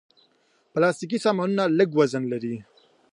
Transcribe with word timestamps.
پلاستيکي 0.73 1.17
سامانونه 1.25 1.63
لږ 1.77 1.89
وزن 1.99 2.23
لري. 2.31 2.55